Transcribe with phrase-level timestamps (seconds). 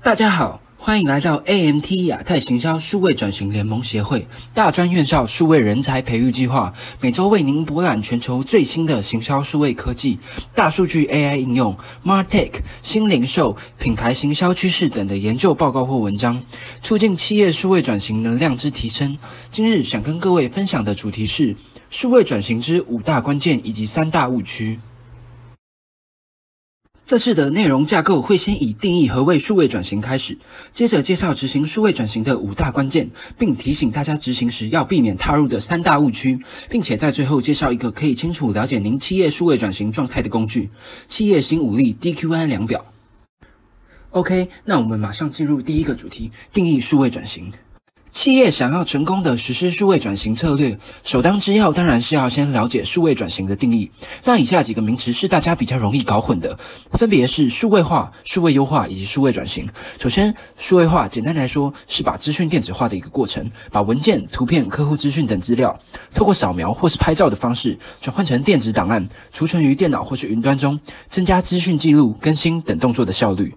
[0.00, 10.18] 大家好，欢迎来到 AMT 亚太行销数位转型联盟协会大专院校数位人才培育计划，每周为您博览全球最新的行销数位科技、
[10.54, 16.40] 大数据 AI 应用、MarTech、新零售、品牌行销趋势等的研究报告或文章，
[16.80, 19.18] 促进企业数位转型能量之提升。
[19.50, 21.54] 今日想跟各位分享的主题是
[21.90, 24.78] 数位转型之五大关键以及三大误区。
[27.08, 30.36] 这次的内容架构会先以定义何谓数位转型开始，
[30.72, 33.08] 接着介绍执行数位转型的五大关键，
[33.38, 40.68] 并提醒大家执行时要避免踏入的三大误区，并且在最后介绍一个可以清楚了解您企业数位转型状态的工具——
[41.08, 42.84] 企业新武力 DQI 量表。
[44.10, 47.50] OK，那我们马上进入第一个主题：定义数位转型。
[48.10, 53.88] 企业想要成功的实施数位转型策略，首当之要当然是要先了解数位转型的定义。
[54.24, 56.58] 那以下几个名词是大家比较容易搞混的，
[56.92, 59.68] 分别是数位化、数位优化以及数位转型。
[60.00, 65.78] 首先，数位化简单来说是把资讯电子化的一个过程，把文件、图片、客户资讯等资料，
[66.12, 73.54] 透过扫描或是拍照的方式转换成电子档案，储存于电脑或是云端中，增加资讯记录、更新等动作的效率。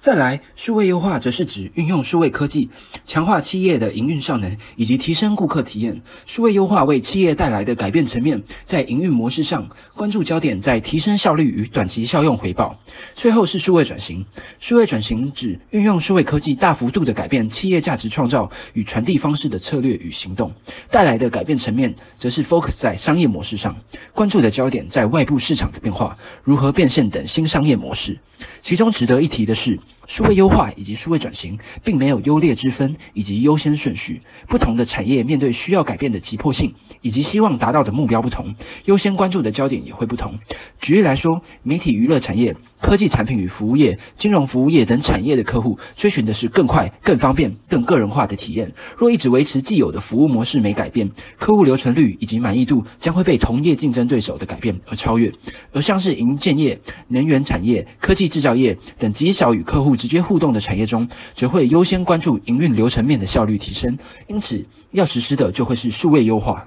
[0.00, 2.70] 再来，数位优化则是指运用数位科技，
[3.04, 6.00] 强化企业的营运效能以及提升顾客体验。
[6.24, 12.74] 数位优化为企业带来的改变层面，在营运模式上，关注焦点在提升效率与短期效用回报。
[13.14, 14.24] 最后是数位转型，
[14.58, 20.50] 数位转型指运用数位科技大幅度的改变企业价值创造与传递方式的策略与行动，
[20.90, 23.76] 带来的改变层面，则是 focus 在商业模式上，
[24.14, 28.18] 关注的焦点在外部市场的变化，如何变现等新商业模式。
[28.60, 29.78] 其中值得一提的是。
[30.06, 34.20] 数位优化以及数位转型，并没有优劣之分以及优先顺序。
[34.48, 38.52] 不同的产业面对需要改变的急迫性以及希望达到的目标不同，
[38.86, 40.36] 优先关注的焦点也会不同。
[40.80, 42.56] 举例来说，媒体娱乐产业。
[42.80, 48.72] 科技产品与服务业、金融服务业等产业的客户追寻的是更快、更方便、更个人化的体验。
[48.96, 51.08] 若一直维持既有的服务模式没改变，
[51.38, 55.32] 客户留存率以及满意度将会被同业竞争对手的改变而超越。
[55.72, 63.96] 而像是营建业、能源产业、科技制造业等极少与客户直接互动的产业中，则会优先关注营运流程面的效率提升。
[64.26, 66.66] 因此，要实施的就会是数位优化。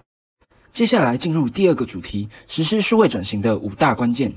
[0.72, 4.31] 接下来进入第二个主题：实施数位转型的五大关键。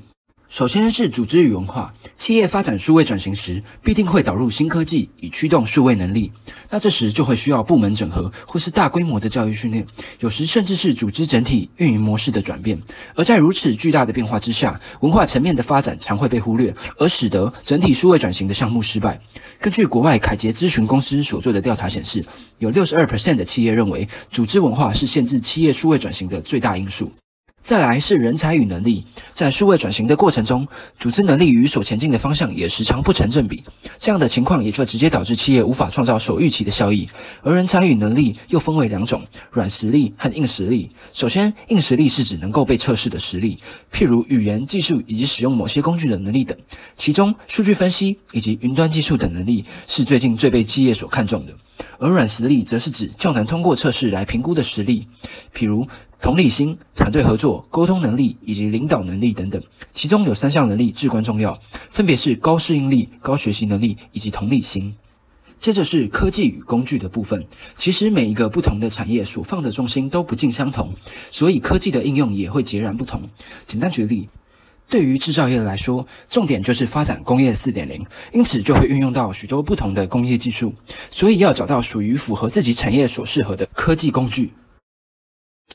[0.49, 1.93] 首先是组织与文化。
[2.15, 6.33] 企业发展数位转型时，必定会导入新科技，以驱动数位能力。
[6.71, 9.87] 那这时就会需要部门整合，或是大规模的教育训练，
[10.21, 12.81] 有时甚至是组织整体运营模式的转变。
[13.15, 19.21] 而在如此巨大的变化之下，文化层面的发展常会被忽略，而使得整体数位转型的项目失败。
[19.61, 22.25] 根据国外凯捷咨询公司所做的调查显示，
[22.59, 27.13] 有六十二 percent 的企业认为，组织文化是限制企业数位转型的最大因素。
[27.67, 30.65] 再来是人才与能力，在数位转型的过程中，
[31.01, 33.61] 组织能力与所前进的方向也时常不成正比。
[33.99, 37.09] 这样的情况也就直接导致企业无法创造所预期的效益。
[37.43, 40.89] 而人才与能力又分为两种：软实力和硬实力。
[41.13, 43.59] 首先，硬实力是指能够被测试的实力，
[43.93, 46.57] 譬如语言、技术以及使用某些工具的能力等。
[46.95, 51.53] 其中，数据分析以及云端技术等能力是最近最被企业所看重的。
[51.99, 55.09] 而软实力则是指较难通过测试来评估的实力，
[55.53, 55.85] 譬如。
[56.21, 59.63] 同理心、团队合作、沟通能力以及领导能力等等，
[59.93, 61.59] 其中有三项能力至关重要，
[61.91, 64.95] 分别是高适应力、高学习能力以及同理心。
[65.59, 67.47] 接着是科技与工具的部分。
[67.77, 70.93] 其实每一个不同的产业所放的重心都不尽相同，
[71.31, 73.23] 所以科技的应用也会截然不同。
[73.67, 74.29] 简单举例，
[74.89, 80.75] 对于制造业来说，重点就是发展工业四点零，因此就会运用到许多不同的工业技术，
[81.11, 84.53] 所以要找到属于符合自己产业所适合的科技工具。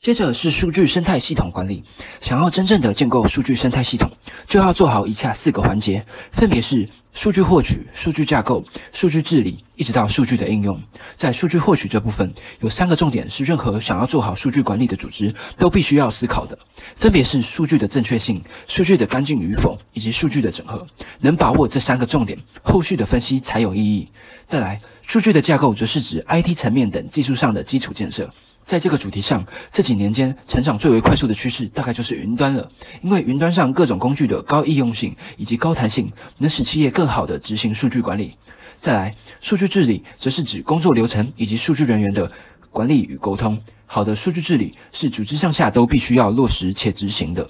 [0.02, 1.84] 接着是数据生态系统管理。
[2.22, 4.10] 想要真正的建构数据生态系统，
[4.48, 10.82] 就要做好以下四个环节，分别是数据获取、数据架构、数据治理，一直到数据的应用。
[11.16, 16.58] 在数据获取这部分，有三个重点是任何想要做好数据管理的组织都必须要思考的，
[16.96, 20.88] 分别是数据的正确性、数据的干净与否，以及数据的整合。
[21.20, 24.10] 能把握这三个重点，后续的分析才有意义。
[24.48, 28.28] 再来，数据的架构则是指 IT 层面等技术上的基础建设。
[28.64, 32.70] 在这个主题上，这几年间成长最为快速的趋势，大概就是云端了。
[33.02, 38.36] 因为云端上各种工具的高易用性以及高弹性，能使企业更好的执行数据管理。
[38.78, 42.32] 再来，数据治理则是指工作流程以及数据人员的
[42.70, 43.62] 管理与沟通。
[43.86, 47.50] 好的数据治理是组织上下都必须要落实且执行的。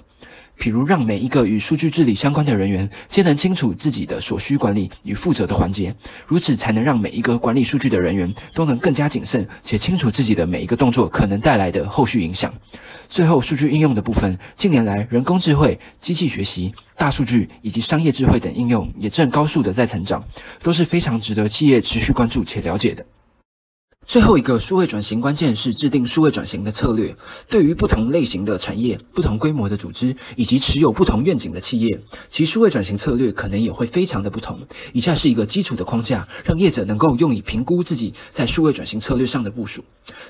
[0.58, 5.94] 比如让每一个与数据治理相关的人员皆能清楚自己的所需管理与负责的环节，
[6.26, 12.52] 如此才能让每一个管理数据的人员都能更加谨慎且清楚自己的每一个动作可能带来的后续影响。
[13.08, 20.24] 最后，数据应用的部分，近年来人工智慧、机器学习、大数据以及商业智慧等应用也正高速的在成长，
[20.62, 23.04] 都是非常值得企业持续关注且了解的。
[24.04, 27.14] 最后一个数位转型关键是制定数位转型的策略。
[27.48, 34.60] 对于不同类型的产业、不同规模的组织以及持有不同愿景的企业，其数位转型策略可能也会非常的不同。
[34.92, 39.82] 以下是一个基础的框架，让业者能够用以评估自己在数位转型策略上的部署。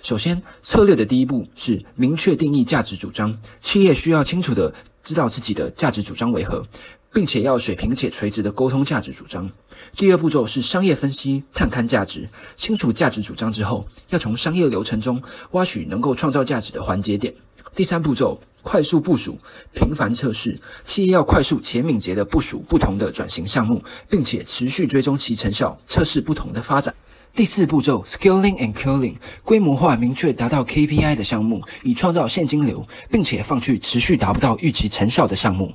[0.02, 3.36] 首先，策略的第一步是明确定义价值主张。
[3.60, 4.72] 企业需要清楚的
[5.02, 6.64] 知道自己的价值主张为何。
[7.12, 9.50] 并且要水平且垂直的沟通价值主张。
[9.96, 12.28] 第二步骤是商业分析，探勘价值。
[12.56, 17.34] 清楚价值主张之后，要从商业流程中挖取能够创造价值的环节点。
[17.74, 19.38] 第三步骤，快速部署，
[19.72, 20.60] 频繁测试。
[20.84, 26.94] 企业要快速且敏捷地部署不同的转型项目，并且持续追踪其成效，测试不同的发展。
[27.34, 35.72] 第四步骤，scaling and killing，规模化明确达到 KPI 的项目，以创造现金流，并且放弃持续达不到预期成效的项目。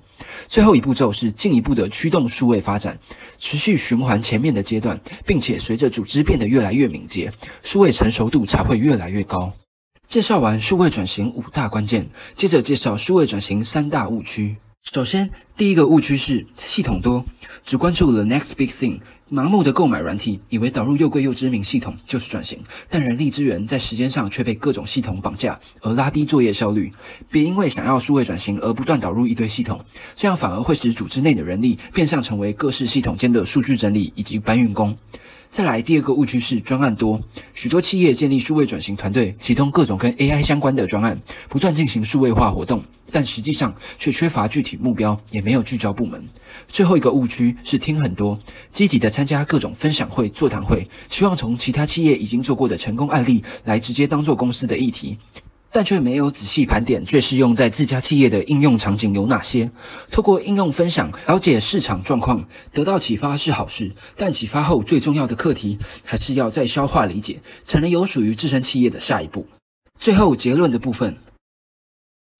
[0.47, 2.99] 最后一步骤是进一步的驱动数位发展，
[3.39, 7.33] 持续循环前面的阶段，并且随着组织变得越来越敏捷，
[7.63, 9.51] 数位成熟度才会越来越高。
[10.07, 14.57] 介绍完数位转型五大关键，接着介绍数位转型三大误区。
[14.93, 17.25] 首先，第一个误区是系统多，
[17.65, 18.99] 只关注了 next big thing。
[19.29, 22.59] 盲目的购买软体，以为导入又贵又知名系统就是转型，
[22.89, 26.89] 但人力资源在时间上却被各种系统绑架，而拉低作业效率。
[27.29, 29.81] 别因为想要数位转型而不断导入一堆系统，
[30.15, 34.97] 这样反而会使组织内的人力变相成为各式系统间的数据整理以及搬运工。
[35.49, 37.21] 再来，第二个误区是专案多，
[37.53, 42.83] 许多企业建立数位转型团队，启动各种跟 AI 相关的专案，不断进行数位化活动，
[43.13, 46.21] 但实际上却缺乏具体目标，也没有聚焦部门。
[46.67, 48.37] 最后一个误区是听很多，
[48.69, 55.17] 积极的参加各种分享会、座谈会，希望从其他企业已经做过的成功案例来直接当做公司的议题。
[55.71, 59.71] 但却没有仔细盘点最适用在自家企业的应用场景有哪些。
[60.11, 69.47] 透过应用分享了解市场状况，得到启发是好事，但启发后最重要的课题还是要再消化理解，才能有属于自身企业的下一步。
[69.99, 71.17] 最后结论的部分。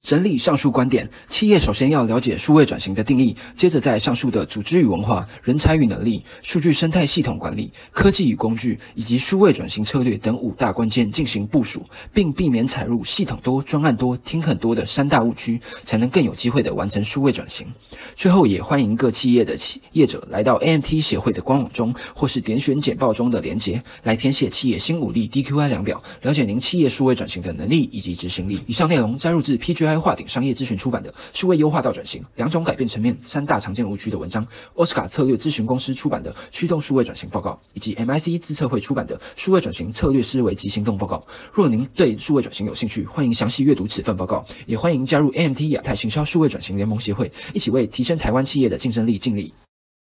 [0.04, 11.84] 整理上述观点，企业首先要了解数位转型的定义，接着在上述的组织与文化、人才与能力、数据生态系统管理、科技与工具以及数位转型策略等五大关键进行部署，
[12.14, 17.68] 并避免踩入系统多、专案多、听很多的三大误区，才能更有机会的完成数位转型。
[18.16, 28.62] 最后，也欢迎各企业的企业者来到 AMT 协会的官网中，或是点选简报中的连结，来填写企业新武力 DQI 量表，了解您企业数位转型的能力以及执行力。
[28.68, 29.58] 以上内容摘录自
[29.96, 30.08] GI。
[30.08, 41.18] 化顶商业咨询出版的《数位优化到转型：两种改变层面、三大常见误区》的文章，奥斯卡策略咨询公司出版的《驱动数位转型报告》，以及 MIC 自测会出版的《数位转型策略思维及行动报告》。
[41.52, 49.54] 若您对数位转型有兴趣，欢迎详细阅读此份报告，也欢迎加入 AMT 亚太行销数位转型联盟协会，一起为提升台湾企业的竞争力尽力。